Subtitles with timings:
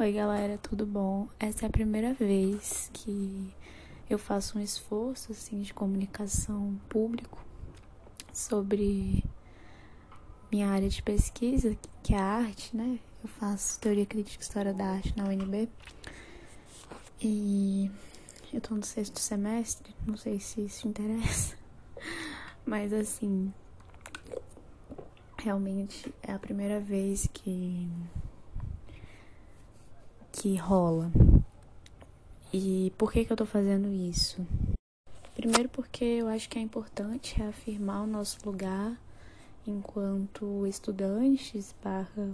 [0.00, 1.26] Oi, galera, tudo bom?
[1.40, 3.52] Essa é a primeira vez que
[4.08, 7.44] eu faço um esforço assim de comunicação público
[8.32, 9.24] sobre
[10.52, 13.00] minha área de pesquisa, que é a arte, né?
[13.24, 15.68] Eu faço teoria crítica e história da arte na UNB.
[17.20, 17.90] E
[18.52, 21.56] eu tô no sexto semestre, não sei se isso interessa.
[22.64, 23.52] Mas assim,
[25.36, 27.90] realmente é a primeira vez que
[30.38, 31.10] que rola.
[32.52, 34.46] E por que que eu tô fazendo isso?
[35.34, 38.96] Primeiro porque eu acho que é importante reafirmar o nosso lugar
[39.66, 42.30] enquanto estudantes barra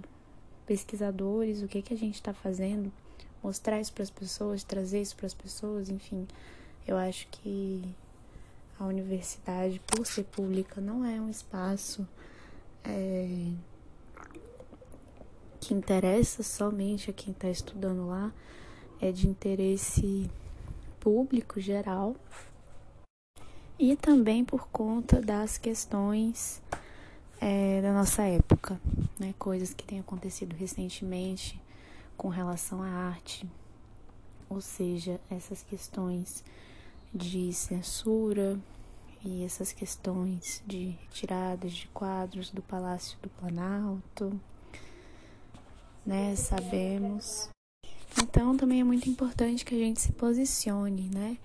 [0.67, 2.91] pesquisadores, o que que a gente está fazendo,
[3.43, 6.27] mostrar isso para as pessoas, trazer isso para as pessoas, enfim.
[6.87, 7.83] Eu acho que
[8.79, 12.07] a universidade, por ser pública, não é um espaço
[12.83, 13.49] é,
[15.65, 18.31] que interessa somente a quem está estudando lá,
[19.01, 20.29] é de interesse
[20.99, 22.15] público geral
[23.79, 26.61] e também por conta das questões
[27.41, 28.79] é, da nossa época,
[29.19, 29.33] né?
[29.39, 31.59] coisas que têm acontecido recentemente
[32.15, 33.49] com relação à arte,
[34.47, 36.43] ou seja, essas questões
[37.11, 38.59] de censura
[39.23, 44.39] e essas questões de retiradas de quadros do Palácio do Planalto
[46.05, 46.35] né?
[46.35, 47.49] Sabemos.
[48.21, 51.37] Então também é muito importante que a gente se posicione, né?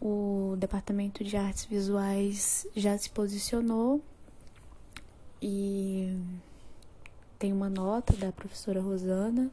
[0.00, 4.00] O Departamento de Artes Visuais já se posicionou
[5.42, 6.16] e
[7.38, 9.50] tem uma nota da professora Rosana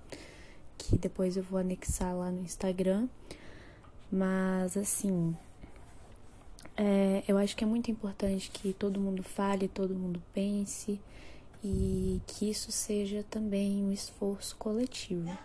[0.77, 3.07] que depois eu vou anexar lá no Instagram.
[4.11, 5.35] Mas assim,
[6.77, 10.99] é, eu acho que é muito importante que todo mundo fale, todo mundo pense
[11.67, 15.35] e que isso seja também um esforço coletivo.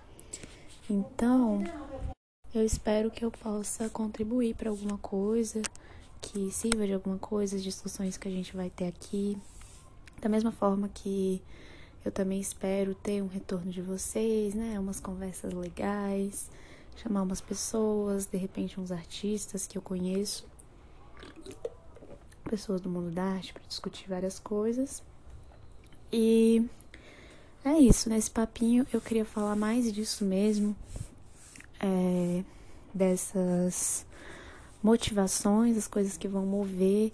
[0.89, 1.65] Então,
[2.55, 5.63] eu espero que eu possa contribuir para alguma coisa,
[6.21, 9.39] que sirva de alguma coisa, as discussões que a gente vai ter aqui.
[10.21, 11.43] Da mesma forma que
[12.05, 14.79] eu também espero ter um retorno de vocês, né?
[14.79, 16.51] Umas conversas legais,
[16.97, 20.47] chamar umas pessoas, de repente uns artistas que eu conheço,
[22.45, 25.03] pessoas do mundo da arte para discutir várias coisas.
[26.13, 26.65] E
[27.65, 30.75] é isso, nesse papinho eu queria falar mais disso mesmo,
[31.79, 32.43] é,
[32.93, 34.05] dessas
[34.83, 37.13] motivações, as coisas que vão mover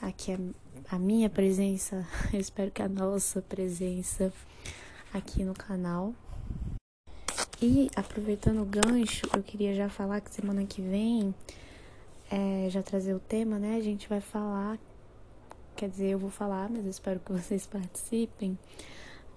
[0.00, 4.32] aqui a, a minha presença, eu espero que a nossa presença
[5.12, 6.14] aqui no canal.
[7.60, 11.34] E aproveitando o gancho, eu queria já falar que semana que vem,
[12.30, 13.76] é, já trazer o tema, né?
[13.76, 14.78] A gente vai falar
[15.80, 18.58] quer dizer, eu vou falar, mas eu espero que vocês participem,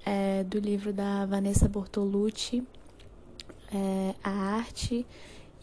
[0.06, 2.68] é, do livro da Vanessa Bortolucci,
[3.74, 5.06] é, A Arte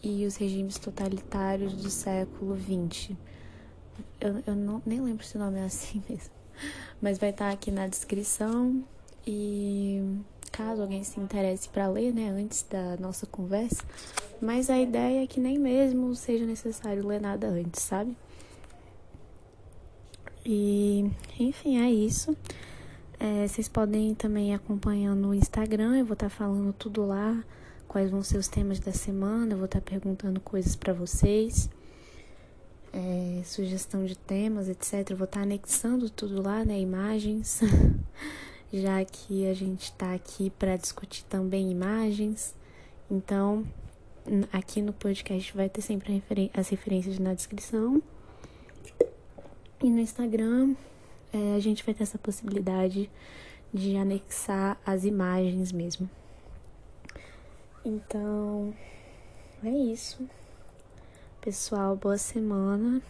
[0.01, 3.11] e os Regimes Totalitários do Século XX.
[4.19, 6.33] Eu, eu não, nem lembro se o nome é assim mesmo,
[6.99, 8.83] mas vai estar aqui na descrição
[9.25, 10.01] e
[10.51, 13.83] caso alguém se interesse para ler, né, antes da nossa conversa,
[14.41, 18.17] mas a ideia é que nem mesmo seja necessário ler nada antes, sabe?
[20.45, 21.09] E,
[21.39, 22.35] enfim, é isso.
[23.19, 27.43] É, vocês podem também acompanhar no Instagram, eu vou estar tá falando tudo lá,
[27.87, 31.69] quais vão ser os temas da semana, eu vou estar tá perguntando coisas para vocês,
[32.91, 35.11] é, sugestão de temas, etc.
[35.11, 37.61] Eu vou estar tá anexando tudo lá, né, imagens,
[38.73, 42.55] já que a gente está aqui para discutir também imagens.
[43.09, 43.63] Então,
[44.51, 46.23] aqui no podcast vai ter sempre
[46.55, 48.01] as referências na descrição.
[49.83, 50.75] E no Instagram
[51.33, 53.09] é, a gente vai ter essa possibilidade
[53.73, 56.09] de anexar as imagens mesmo.
[57.83, 58.73] Então,
[59.63, 60.27] é isso.
[61.39, 63.01] Pessoal, boa semana.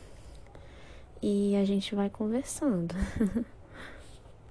[1.21, 2.95] E a gente vai conversando.